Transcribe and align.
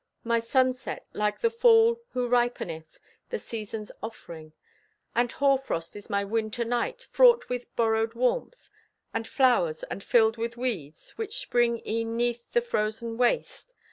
My 0.23 0.39
sunset, 0.39 1.05
like 1.13 1.41
the 1.41 1.51
fall 1.51 2.01
who 2.13 2.27
ripeneth 2.27 2.97
The 3.29 3.37
season's 3.37 3.91
offerings. 4.01 4.55
And 5.13 5.31
hoar 5.31 5.59
frost 5.59 5.95
Is 5.95 6.09
my 6.09 6.25
winter 6.25 6.65
night, 6.65 7.03
fraught 7.11 7.49
with 7.49 7.67
borrowed 7.75 8.15
warmth, 8.15 8.67
And 9.13 9.27
flowers, 9.27 9.83
and 9.91 10.03
filled 10.03 10.37
with 10.37 10.57
weeds, 10.57 11.11
Which 11.19 11.37
spring 11.37 11.83
e'en 11.87 12.17
'neath 12.17 12.51
the 12.51 12.61
frozen 12.61 13.15
waste? 13.15 13.73